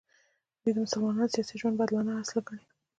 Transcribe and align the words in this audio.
دوی 0.61 0.71
د 0.73 0.77
مسلمانانو 0.85 1.33
سیاسي 1.33 1.55
ژوند 1.61 1.79
بدلانه 1.81 2.11
اصل 2.23 2.37
ګڼي. 2.47 2.65